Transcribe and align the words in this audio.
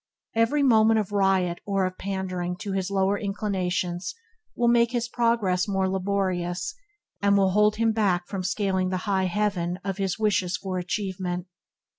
Every 0.33 0.63
moment 0.63 0.99
of 0.99 1.11
riot 1.11 1.59
or 1.63 1.85
of 1.85 1.95
pandering 1.99 2.55
to 2.57 2.71
his 2.71 2.89
lower 2.89 3.19
inclinations 3.19 4.15
will 4.55 4.67
make 4.67 4.93
his 4.93 5.07
progress 5.07 5.67
more 5.67 5.87
laborious, 5.87 6.73
and 7.21 7.37
will 7.37 7.51
hold 7.51 7.75
him 7.75 7.91
back 7.91 8.27
from 8.27 8.41
scaling 8.43 8.89
the 8.89 9.05
high 9.05 9.25
heaven 9.25 9.77
of 9.83 9.97
his 9.97 10.17
wishes 10.17 10.57
for 10.57 10.79
achievement. 10.79 11.45